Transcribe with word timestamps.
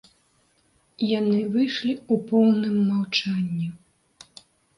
Яны 1.19 1.35
выйшлі 1.55 1.93
ў 1.97 2.15
поўным 2.33 2.75
маўчанні. 2.89 3.67